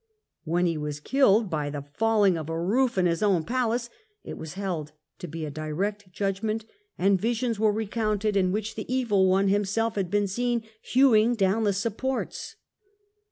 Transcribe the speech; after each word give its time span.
^Vhen 0.47 0.65
he 0.65 0.79
was 0.79 0.99
killed 0.99 1.47
by 1.47 1.69
the 1.69 1.83
falling 1.93 2.35
of 2.35 2.49
a 2.49 2.59
roof 2.59 2.97
in 2.97 3.05
his 3.05 3.21
own 3.21 3.43
palace, 3.43 3.87
it 4.23 4.35
was 4.35 4.55
held 4.55 4.93
to 5.19 5.27
be 5.27 5.45
a 5.45 5.51
direct 5.51 6.11
judg 6.11 6.41
ment, 6.41 6.65
and 6.97 7.21
visions 7.21 7.59
were 7.59 7.71
recounted 7.71 8.35
in 8.35 8.51
which 8.51 8.73
the 8.73 8.91
Evil 8.91 9.29
One 9.29 9.47
himself 9.47 9.93
had 9.93 10.09
been 10.09 10.27
seen 10.27 10.63
hewing 10.81 11.35
down 11.35 11.65
the 11.65 11.71
supports. 11.73 12.55